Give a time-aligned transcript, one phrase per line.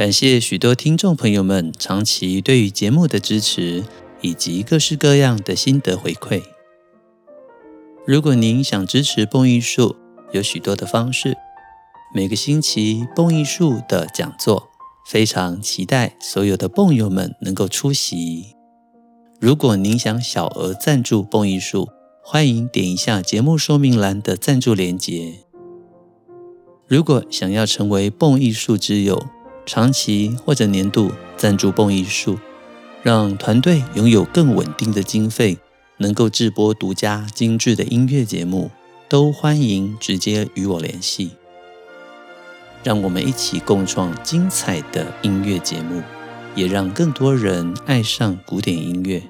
[0.00, 3.84] 感谢许多听众朋友们长期对于节目的支持，
[4.22, 6.42] 以及各式各样的心得回馈。
[8.06, 9.94] 如果您想支持蹦艺术，
[10.32, 11.36] 有许多的方式。
[12.14, 14.70] 每个星期蹦艺术的讲座，
[15.06, 18.56] 非常期待所有的蹦友们能够出席。
[19.38, 21.90] 如果您想小额赞助蹦艺术，
[22.24, 25.34] 欢迎点一下节目说明栏的赞助链接。
[26.86, 29.22] 如果想要成为蹦艺术之友，
[29.72, 32.40] 长期或者年度赞助蹦艺术，
[33.04, 35.58] 让团队拥有更稳定的经费，
[35.98, 38.72] 能够制播独家精致的音乐节目，
[39.08, 41.30] 都欢迎直接与我联系。
[42.82, 46.02] 让我们一起共创精彩的音乐节目，
[46.56, 49.22] 也让更多人爱上古典音乐。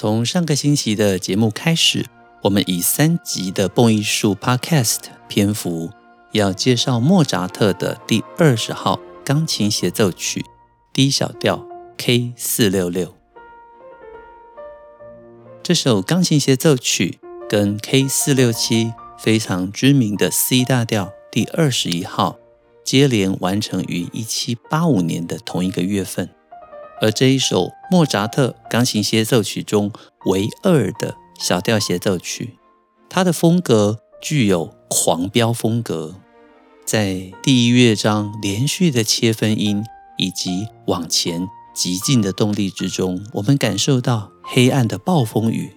[0.00, 2.06] 从上个星期的节目开始，
[2.44, 5.90] 我们以三集的蹦艺术 Podcast 篇幅，
[6.32, 10.42] 要介绍莫扎特的第二十号钢琴协奏曲
[10.94, 11.66] D 小调
[11.98, 13.14] K 四六六。
[15.62, 22.38] 这首钢琴协奏曲跟 K 四六七非常知名的 C 大调第二十一号
[22.82, 26.30] 接连完成于一七八五年的同一个月份。
[27.00, 29.90] 而这一首莫扎特钢琴协奏曲中
[30.26, 32.58] 唯二的小调协奏曲，
[33.08, 36.16] 它的风格具有狂飙风格，
[36.84, 39.82] 在第一乐章连续的切分音
[40.18, 45.76] 以及往前急进的动力之中，我们感受到黑暗的暴风雨。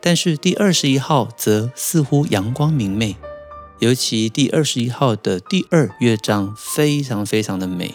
[0.00, 3.16] 但是第二十一号则似乎阳光明媚，
[3.80, 7.94] 尤其第二十一号的第二乐章非常非常的美。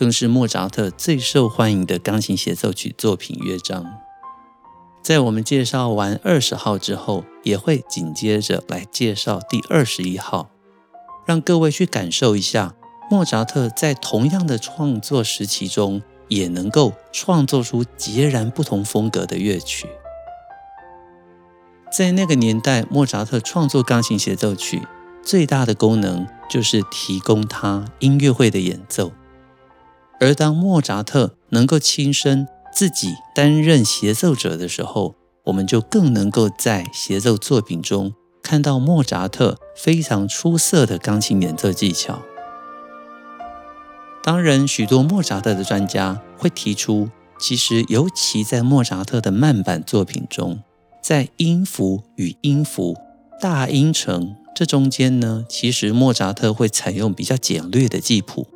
[0.00, 3.84] 更是莫扎特最受欢迎的钢琴协奏曲作品乐章。
[5.02, 10.48] 在我们介绍完二十号之后，也会紧接着来介绍第二十一号，
[11.26, 12.72] 让各位去感受一下
[13.10, 19.86] 莫扎特在同样的创作时期中，也能够创作出截然不同风格的乐曲。
[21.92, 24.80] 在那个年代，莫扎特创作钢琴协奏曲
[25.22, 29.12] 最大的功能就是提供他音乐会的演奏。
[30.20, 35.14] 而当莫扎特能够亲身自己担任协奏者的时候，
[35.46, 42.20] 我们就更能够在协奏作品中看到莫扎特非常出色的钢琴演奏技巧。
[44.22, 47.08] 当然，许多莫扎特的专家会提出，
[47.40, 50.60] 其实尤其在莫扎特的慢板作品中，
[51.02, 52.94] 在音符与音符、
[53.40, 58.46] 大音程这中间呢，其实莫扎特会采用比较简略的记谱，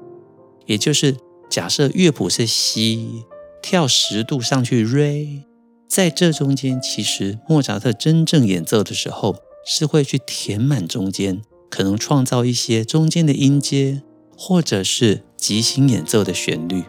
[0.67, 1.17] 也就是。
[1.49, 3.25] 假设乐谱是西，
[3.63, 5.43] 跳十度上去 Re，
[5.89, 14.03] 在这中间，其实莫扎特真正演奏的时候，是会去填满中间，可能创造一些中间的音阶，
[14.37, 16.85] 或者是即兴演奏的旋律。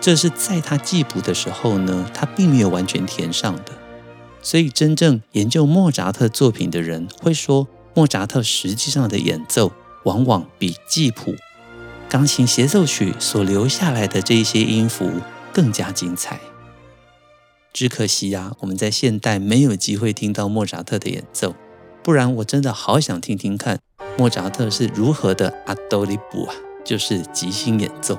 [0.00, 3.72] 这是在他记谱的时候呢，他并没有完全填上的。
[4.42, 9.72] 所以，真正研究莫扎特作品的人会说，莫扎特实际上的演奏
[10.04, 11.34] 往往比记谱。
[12.10, 15.12] 钢琴协奏曲所留下来的这一些音符
[15.52, 16.40] 更加精彩，
[17.72, 21.54] 只可惜呀，我们在现代没有机会听到莫扎特的演奏，
[22.02, 23.78] 不然我真的好想听听看
[24.18, 28.18] 莫扎特是如何的阿多里布啊，就是即兴演奏。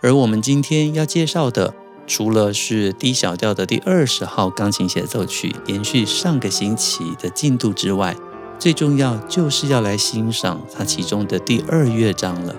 [0.00, 1.74] 而我们今天要介绍的，
[2.06, 8.14] 除了是 D 小调的第二十号钢琴协奏曲，延续上个星期的进度之外。
[8.58, 12.56] 最重要就是要来欣赏它其中的第二乐章了。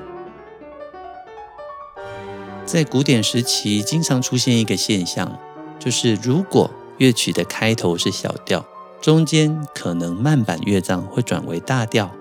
[2.65, 5.39] 在古典时期，经常出现一个现象，
[5.79, 8.65] 就是如果乐曲的开头是小调，
[9.01, 12.11] 中间可能慢板乐章会转为大调，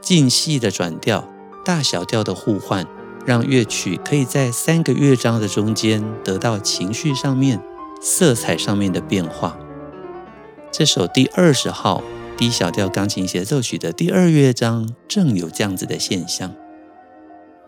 [0.00, 1.28] 进细的转调，
[1.64, 2.86] 大小调的互换，
[3.24, 7.60] 让乐曲可以在三个乐章的中间得到情绪上面、
[8.00, 9.56] 色彩上面的变化。
[10.70, 12.02] 这首第二十号。
[12.42, 16.52] D 小调钢琴协奏曲的第二乐章正有这样子的现象。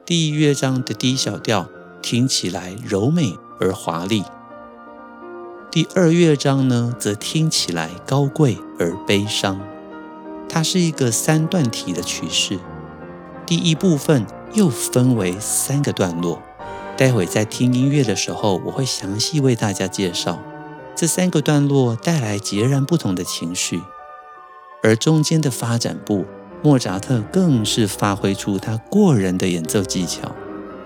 [0.04, 1.68] 第一乐章的 D 小调
[2.02, 4.24] 听起来柔美而华丽，
[5.70, 9.60] 第二乐章呢则听起来高贵而悲伤。
[10.48, 12.58] 它是一个三段体的曲式，
[13.46, 16.42] 第一部分又分为三个段落。
[16.96, 20.40] 待会在听音乐的时候，我会详细为大家介绍
[20.96, 23.80] 这三个段落带来截然不同的情绪，
[24.84, 26.26] 而中间的发展部，
[26.62, 30.31] 莫扎特更是发挥出他过人的演奏技巧。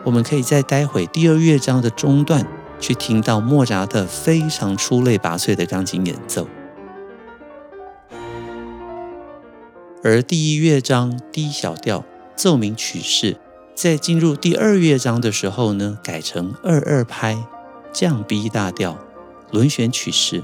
[0.04, 2.46] 我们可以在待会第二乐章的中段
[2.78, 6.46] 去听到莫扎特非常出类拔萃的钢琴演奏，
[10.04, 12.04] 而第一乐章 D 小调
[12.36, 13.36] 奏鸣曲式。
[13.74, 17.44] 在进入第二乐章的时候呢，改成二二拍
[17.92, 18.96] 降 B 大调
[19.50, 20.42] 轮旋曲式，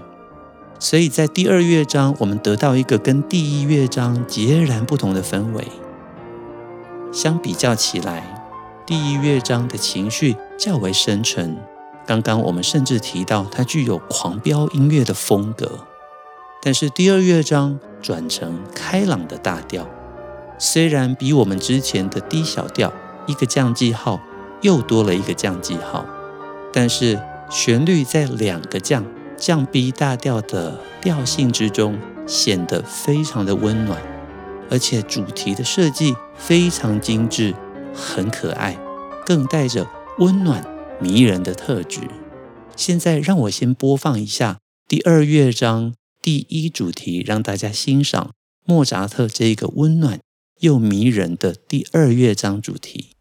[0.79, 5.65] 所以在第二乐章我们得到一个跟第一乐章截然不同的氛围。
[7.13, 8.45] 相比较起来，
[8.87, 11.57] 第一乐章的情绪较为深沉。
[12.07, 15.87] 刚刚我们甚至提到它具有狂飙音乐的风格，
[16.63, 19.89] 但是第二乐章转成开朗的大调，
[20.59, 22.93] 虽然比我们之前的 D 小调。
[23.27, 24.21] 一个降记号，
[24.61, 26.05] 又多了一个降记号，
[26.71, 27.19] 但是
[27.49, 29.03] 旋律在两个降
[29.37, 34.01] 降 B 大调的调性之中显得非常的温暖，
[34.71, 37.55] 而且主题的设计非常精致，
[37.95, 38.79] 很可爱，
[39.27, 39.87] 更带着
[40.19, 40.65] 温暖
[41.01, 42.01] 迷人的特质。
[42.77, 44.59] 现在让我先播放一下
[44.89, 48.33] 第二乐章第一主题，让大家欣赏
[48.65, 50.21] 莫扎特这个温暖
[50.61, 53.14] 又迷人的第二乐章主题。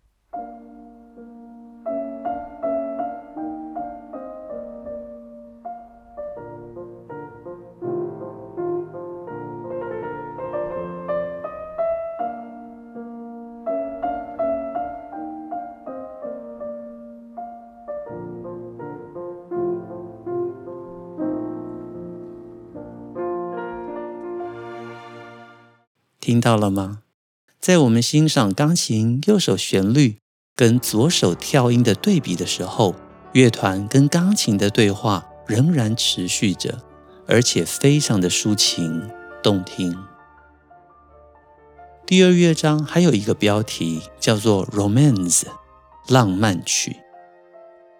[26.44, 27.04] 到了吗？
[27.62, 30.18] 在我们欣赏钢琴右手旋律
[30.58, 32.96] 跟左手跳音的对比的时候，
[33.32, 36.84] 乐团跟钢琴的对话仍然持续着，
[37.28, 39.10] 而且非常的抒情
[39.42, 39.98] 动听。
[42.06, 45.44] 第二乐章还有一个标题叫做 Romance
[46.10, 46.98] 浪漫曲，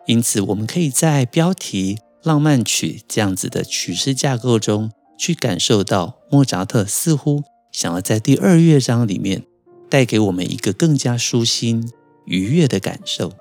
[0.06, 7.46] 因此我们可以在标题浪漫曲这样子的曲式架构中去感受到莫扎特似乎。
[7.74, 9.44] 想要在第二乐章里面
[9.90, 11.92] 带给我们一个更加舒心、
[12.26, 13.34] 愉悦的感受。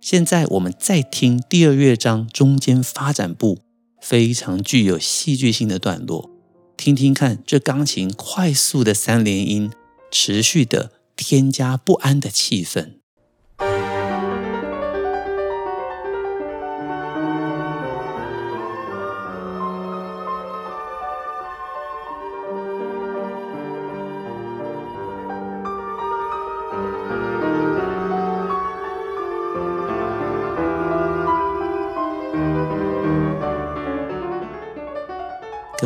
[0.00, 3.60] 现在我们再听第二乐章中间发展部
[4.00, 6.28] 非常具有戏剧性的段落，
[6.76, 9.70] 听听看这钢琴快速的三连音，
[10.10, 12.95] 持续的添加不安的气氛。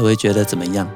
[0.01, 0.91] 各位觉得怎么样？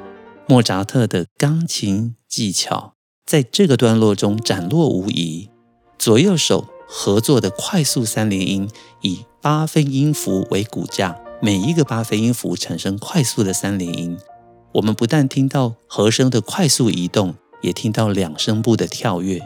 [0.46, 2.94] 莫扎特的钢琴技巧
[3.26, 5.50] 在这个段落中展露无遗。
[5.98, 8.66] 左右手合作的快速三连音，
[9.02, 14.16] 以八分音符为骨架，每一个八分音符产生快速的三连音。
[14.72, 19.38] 我们不但听到和声的快速移动，也听到两声部的跳跃。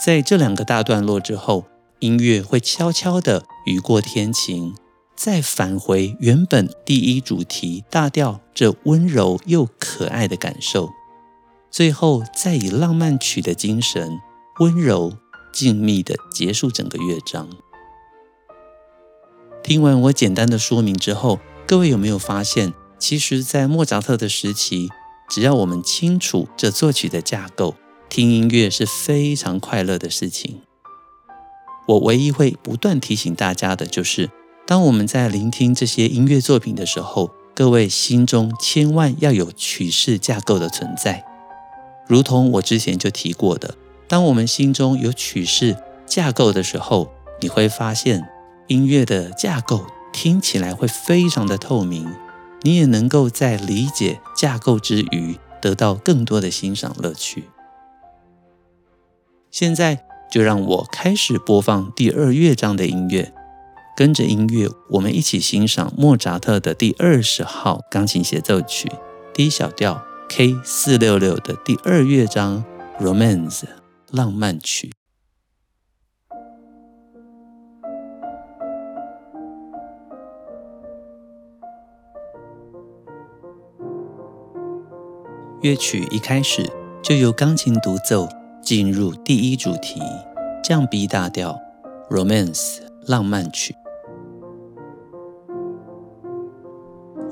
[0.00, 1.64] 在这两个大段落之后，
[1.98, 4.76] 音乐会悄悄地雨过天晴。
[5.22, 10.88] 再返回原本第一主题大调，这温柔又可爱的感受，
[11.70, 14.18] 最后再以浪漫曲的精神，
[14.60, 15.12] 温柔
[15.52, 17.50] 静谧的结束整个乐章。
[19.62, 24.88] 听完我简单的说明之后，各位有没有发现，其实，在莫扎特的时期，
[25.28, 27.74] 只要我们清楚这作曲的架构，
[28.08, 30.62] 听音乐是非常快乐的事情。
[31.88, 34.30] 我唯一会不断提醒大家的就是。
[34.70, 41.24] 当我们在聆听这些音乐作品的时候，各位心中千万要有曲式架构的存在。
[42.06, 43.74] 如同我之前就提过的，
[44.06, 47.10] 当我们心中有曲式架构的时候，
[47.40, 48.24] 你会发现
[48.68, 52.08] 音乐的架构听起来会非常的透明，
[52.62, 57.46] 你也能够在理解架构之余，得到更多的欣赏乐趣。
[59.50, 63.34] 现在就让我开始播放第二乐章的音乐。
[64.00, 68.90] 跟着音乐，我们一起欣赏莫扎特的第二十号钢琴协奏曲
[69.34, 72.64] D 小调 K 四六六的第二乐章
[72.98, 73.64] Romance
[74.10, 74.90] 浪漫曲。
[85.60, 86.66] 乐曲一开始
[87.02, 88.26] 就由钢琴独奏
[88.62, 90.00] 进入第一主题，
[90.64, 91.60] 降 B 大调
[92.08, 93.74] ，Romance 浪漫曲。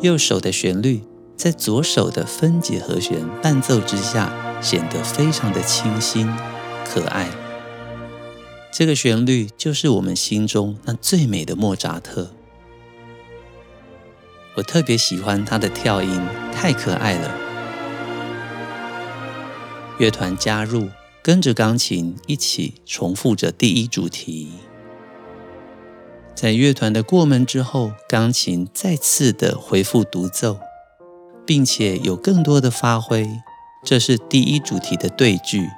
[0.00, 1.02] 右手的旋律
[1.37, 6.28] 在左手的分解和弦伴奏之下，显得非常的清新
[6.85, 7.28] 可爱。
[8.73, 12.31] 这个旋律就是我们心中那最美的莫扎特。
[14.55, 16.21] 我特别喜欢他的跳音，
[16.52, 17.35] 太可爱了。
[19.99, 20.88] 乐团加入，
[21.23, 24.49] 跟着钢琴一起重复着第一主题。
[26.40, 30.61] 在乐团的过门之后，钢琴再次的回复独奏，
[31.45, 33.28] 并且有更多的发挥。
[33.83, 35.68] 这是第一主题的对句。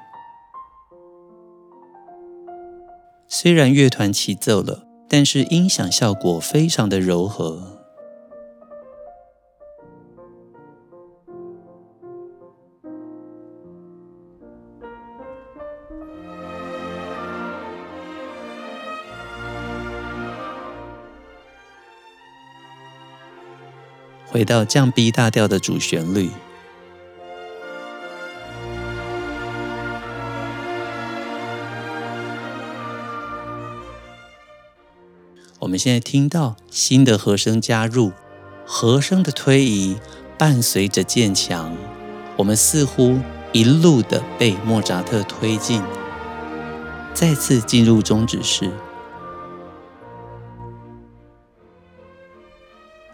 [3.26, 7.79] 虽然乐团齐奏了，但是音响效果非常的柔和。
[24.40, 26.30] 回到降 B 大调的主旋律，
[35.58, 38.12] 我们现在听到新的和声加入，
[38.64, 39.98] 和声的推移
[40.38, 41.76] 伴随着渐强，
[42.38, 43.18] 我们似乎
[43.52, 45.82] 一路的被莫扎特推进，
[47.12, 48.70] 再次进入终止式。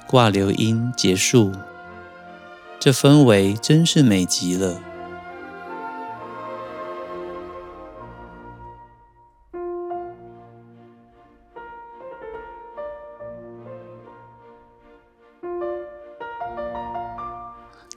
[0.07, 1.53] 挂留音结束，
[2.79, 4.81] 这氛围真是美极了。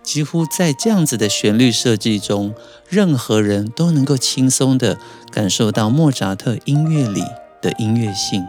[0.02, 2.56] 几乎在这样子的旋律设计中，
[2.90, 4.98] 任何人都能够轻松地
[5.32, 7.24] 感受到莫扎特音乐里
[7.62, 8.44] 的音乐性。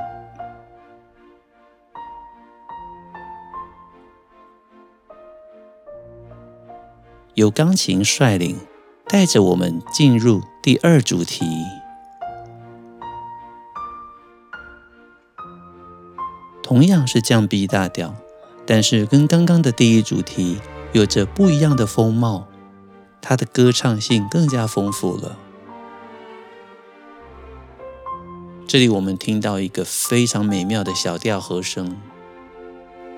[7.40, 8.58] 由钢琴率领，
[9.08, 11.46] 带着我们进入第二主题。
[16.62, 18.14] 同样是降 B 大调，
[18.66, 20.58] 但是跟刚刚的第一主题
[20.92, 22.46] 有着不一样的风貌，
[23.22, 25.38] 它的歌唱性更加丰富了。
[28.66, 31.96] 这里我们听到一个非常美妙的小调和声，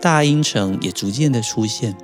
[0.01, 1.97] 大音程也逐渐的出现。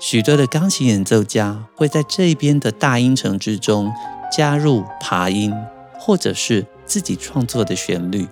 [0.00, 3.92] 许多的钢琴演奏家会在这边的大音程之中
[4.32, 5.54] 加入爬音，
[5.98, 8.26] 或者是自己创作的旋律，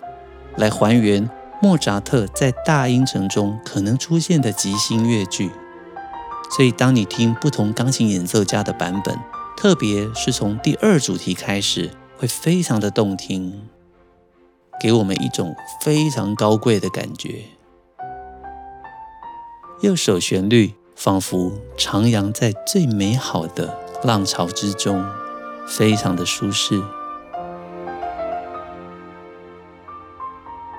[0.56, 1.28] 来还原
[1.60, 5.50] 莫扎特在大音程中可能出现的即兴乐句。
[6.56, 9.14] 所以，当你听不同钢琴演奏家的版本，
[9.54, 13.68] 特别是从第二主题开始，会非常的动听，
[14.80, 17.42] 给我们一种非常高贵的感觉。
[19.82, 20.72] 右手旋律。
[20.98, 25.06] 仿佛徜徉在最美好的浪潮之中，
[25.64, 26.82] 非常的舒适。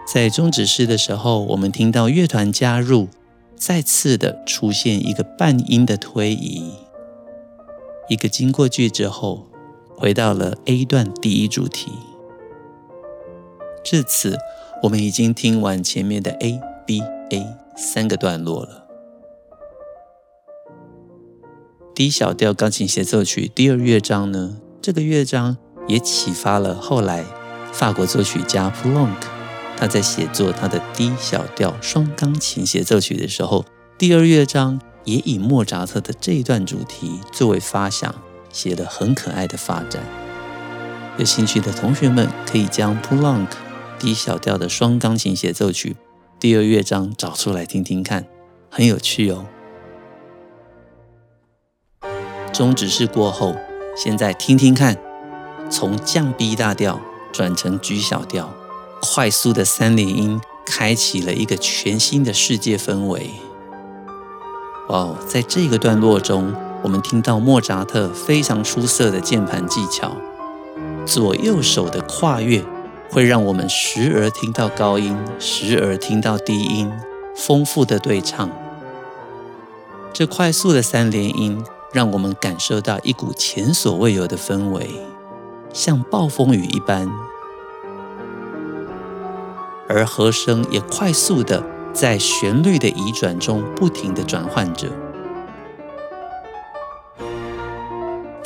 [0.05, 3.07] 在终止式的时候，我们听到乐团加入，
[3.55, 6.73] 再次的出现一个半音的推移，
[8.09, 9.47] 一个经过句之后，
[9.95, 11.93] 回到了 A 段第一主题。
[13.85, 14.37] 至此，
[14.83, 17.47] 我们已经听完前面的 A、B、A
[17.77, 18.88] 三个段落了。
[21.99, 27.25] D 小调钢琴协奏曲第二乐章呢，这个乐章也启发了后来
[27.73, 29.17] 法国作曲家 Poulenc，
[29.75, 33.65] 他在写作他的 D 小调双钢琴协奏曲的时候，
[33.97, 38.15] 第二乐章也以莫扎特的这一段主题作为发想，
[38.49, 40.01] 写了很可爱的发展。
[41.17, 43.49] 有兴趣的同学们可以将 Poulenc
[43.99, 45.97] D 小调的双钢琴协奏曲
[46.39, 48.25] 第二乐章找出来听听看，
[48.69, 49.45] 很有趣哦。
[52.59, 53.55] 终止式过后，
[53.95, 54.97] 现在听听看，
[55.69, 56.99] 从降 B 大调
[57.31, 58.53] 转成 G 小调，
[59.01, 63.29] 快速的三连音开启了一个全新的世界氛围。
[64.89, 70.17] 哇哦，在这个段落中，我们听到莫扎特非常出色的键盘技巧，
[71.05, 72.61] 左右手的跨越
[73.09, 76.91] 会让我们时而听到高音，时而听到低音，
[77.37, 78.49] 丰富的对唱。
[80.11, 81.63] 这快速的三连音。
[81.91, 84.89] 让我们感受到一股前所未有的氛围，
[85.73, 87.09] 像暴风雨一般，
[89.87, 94.87] 而和声也快速的在旋律的移转中不停的转换着。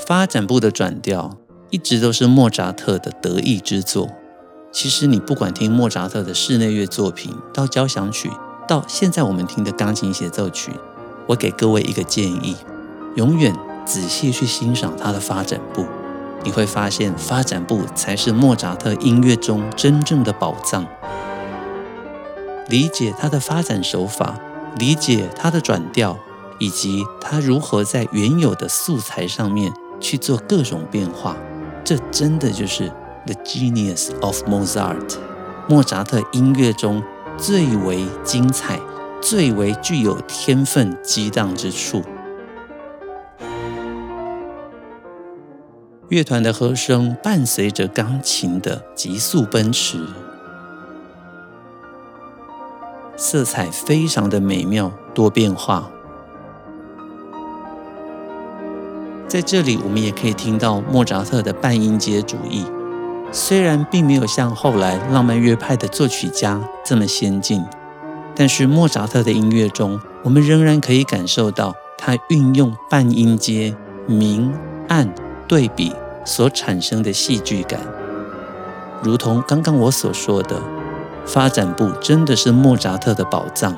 [0.08, 1.38] 发展部的转调
[1.70, 4.10] 一直都是莫扎特的得意之作。
[4.72, 8.32] 其实你不管听莫扎特的室内乐作品，到交响曲，
[8.68, 10.72] 到现在我们听的钢琴协奏曲，
[11.28, 12.56] 我给各位一个建议：
[13.16, 13.56] 永远
[13.86, 15.86] 仔细去欣赏它的发展部，
[16.44, 20.86] 你会发现发展部才是莫扎特音乐中真正的宝藏。
[22.70, 24.40] 理解它的发展手法，
[24.78, 26.18] 理解它的转调，
[26.60, 29.74] 以及它如何在原有的素材上面。
[30.00, 31.38] 去做各种变化，
[31.86, 32.90] 这真的就是
[33.26, 35.16] the genius of Mozart，
[35.70, 37.02] 莫扎特音乐中
[37.38, 38.78] 最为精彩、
[39.22, 42.04] 最为具有天分激荡之处。
[46.14, 49.98] 乐团的和声伴随着钢琴的急速奔驰，
[53.18, 55.90] 色彩非常的美妙多变化。
[59.28, 62.64] 在这里，我们也可以听到莫扎特的半音阶主义，
[63.32, 67.66] 虽然并没有像后来浪漫乐派的作曲家这么先进，
[68.36, 74.54] 但是莫扎特的音乐中，我们仍然可以感受到他运用半音阶明
[74.88, 75.12] 暗
[75.48, 75.92] 对比
[76.26, 77.80] 所产生的戏剧感。
[79.02, 80.62] 如同刚刚我所说的，
[81.26, 83.76] 发展部真的是莫扎特的宝藏。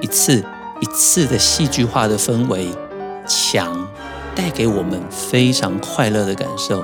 [0.00, 0.44] 一次。
[0.82, 2.70] 一次的戏剧化的氛围
[3.26, 3.86] 强，
[4.34, 6.82] 带给我们非常快乐的感受。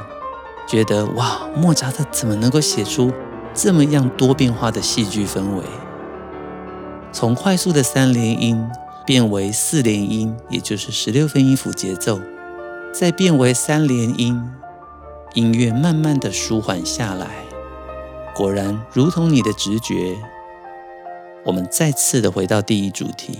[0.68, 3.10] 觉得哇，莫扎特怎么能够写出
[3.54, 5.62] 这么样多变化的戏剧氛围？
[7.10, 8.70] 从快速的三连音
[9.06, 12.20] 变为四连音，也就是十六分音符节奏，
[12.92, 14.42] 再变为三连音，
[15.34, 17.28] 音乐慢慢的舒缓下来。
[18.34, 20.16] 果然，如同你的直觉，
[21.44, 23.38] 我们再次的回到第一主题。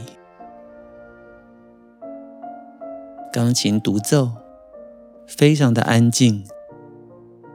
[3.33, 4.31] 钢琴独奏，
[5.27, 6.47] 非常的安静，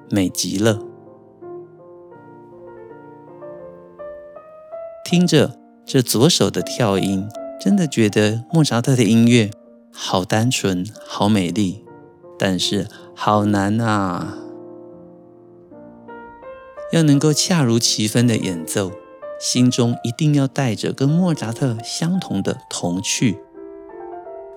[0.09, 0.79] 美极了。
[5.05, 7.27] 听着这左手的跳音，
[7.63, 9.51] 真的觉得莫扎特的音乐
[9.93, 11.85] 好单纯，好美丽，
[12.39, 14.39] 但是好难啊！
[16.91, 18.91] 要能够恰如其分的演奏，
[19.39, 23.37] 心中一定要带着跟莫扎特相同的童趣。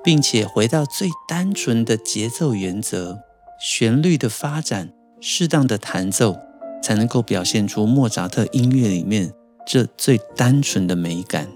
[0.03, 3.21] 并且回到最单纯的节奏原则，
[3.59, 6.37] 旋律的发展，适当的弹奏，
[6.83, 9.33] 才能够表现出莫扎特音乐里面
[9.67, 11.49] 这最单纯的美感。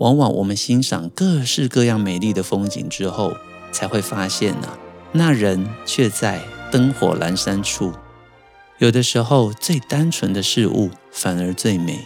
[0.00, 3.34] 往往我们欣赏各式各样美丽的风景之后，
[3.70, 4.78] 才会发现呢、啊，
[5.12, 6.40] 那人却在
[6.72, 7.92] 灯火阑珊处。
[8.78, 12.00] 有的时候，最单纯的事物反而最美。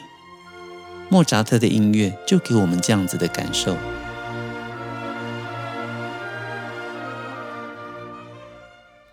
[1.09, 3.77] 莫扎特的音乐就给我们这样子的感受。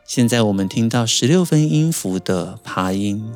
[0.03, 3.31] 现在我们听到十六分音符的爬音，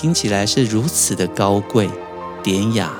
[0.00, 1.90] 听起来是如此的高贵
[2.40, 2.92] 典雅。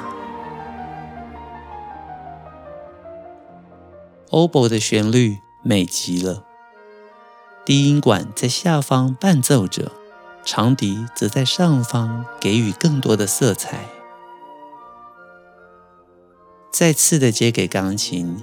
[4.30, 6.42] Obo 的旋律美极了，
[7.64, 9.92] 低音管在下方伴奏着，
[10.44, 13.84] 长笛则在上方给予更多的色彩。
[16.72, 18.40] 再次的接给钢琴。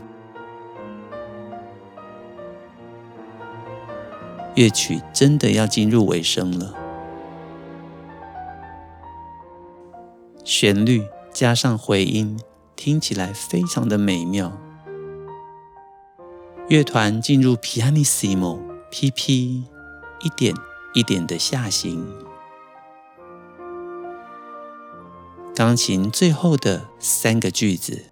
[4.54, 6.74] 乐曲真的要进入尾声了，
[10.58, 12.40] 旋律加上回音，
[12.78, 14.58] 听起来非常的美妙。
[16.70, 19.64] 乐团进入 Pianissimo，PP，
[20.22, 20.56] 一点
[20.94, 22.08] 一点的下行，
[25.54, 28.06] 钢琴最后的三个句子。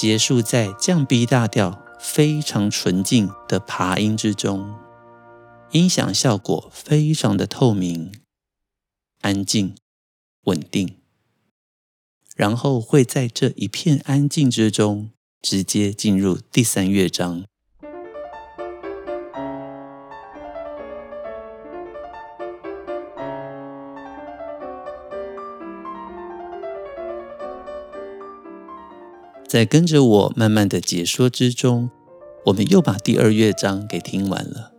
[0.00, 4.74] 结束在降 B 大调非常纯净的爬音之中，
[5.72, 8.10] 音响效果非常的透明、
[9.20, 9.74] 安静、
[10.44, 10.96] 稳定，
[12.34, 15.10] 然后会在这一片安静之中
[15.42, 17.44] 直接进入第三乐章。
[29.50, 31.90] 在跟着我慢慢的解说之中，
[32.44, 34.70] 我们又把第二乐章给听完了。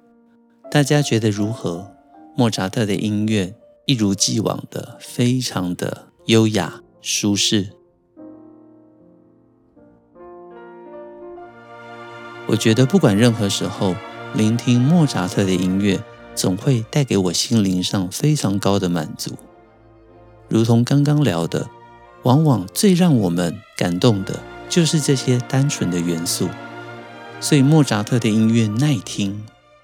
[0.71, 1.91] 大家觉得如何？
[2.38, 3.53] 莫扎特的音乐
[3.86, 7.71] 一如既往的非常的优雅舒适。
[12.47, 13.93] 我觉得不管任何时候，
[14.34, 16.01] 聆听莫扎特的音乐，
[16.34, 19.31] 总会带给我心灵上非常高的满足。
[20.47, 21.69] 如同刚刚聊的，
[22.23, 24.39] 往往最让我们感动的，
[24.71, 26.47] 就是这些单纯的元素。
[27.41, 29.43] 所以莫扎特的音乐耐听，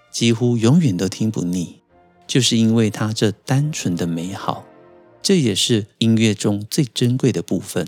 [0.09, 1.81] 几乎永远都听不腻，
[2.25, 4.63] 就是因为他这单纯的美好。
[5.21, 7.85] 这也是音乐中最珍贵的部分。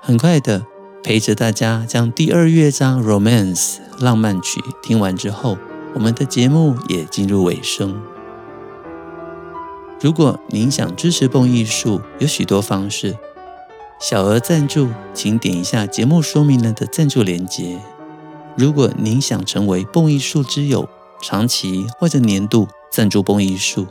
[0.00, 0.64] 很快的，
[1.02, 5.58] 陪着大家将第二乐章《Romance》浪漫曲听完之后，
[5.94, 8.00] 我们的节目也进入尾声。
[10.00, 13.16] 如果您想支持蹦艺术，有许多方式。
[14.00, 17.80] 小额赞助，请点一下节目说明栏的赞助链接。
[18.56, 20.88] 如果您想成为蹦艺术之友，
[21.20, 23.88] 长期或者年度赞助蹦艺术，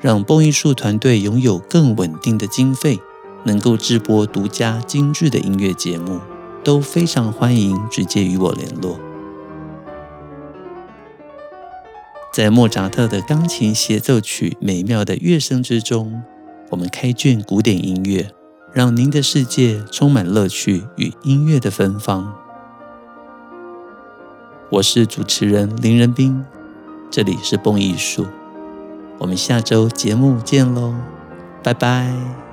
[0.00, 2.98] 让蹦艺术团队拥有更稳定的经费，
[3.44, 6.18] 能够制播独家精致的音乐节目，
[6.64, 8.98] 都非常欢迎直接与我联络。
[12.34, 16.20] 在莫扎特的钢琴协奏曲美妙的乐声之中，
[16.70, 18.28] 我们开卷古典音乐，
[18.72, 22.34] 让您的世界充满乐趣与音乐的芬芳。
[24.68, 26.44] 我是主持人林仁斌，
[27.08, 28.26] 这里是蹦艺术，
[29.18, 30.92] 我们下周节目见喽，
[31.62, 32.43] 拜拜。